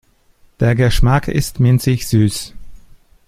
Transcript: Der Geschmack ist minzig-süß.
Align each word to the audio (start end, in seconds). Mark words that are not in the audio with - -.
Der 0.59 0.73
Geschmack 0.73 1.27
ist 1.27 1.59
minzig-süß. 1.59 2.55